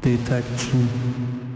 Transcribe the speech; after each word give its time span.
Detection. 0.00 1.47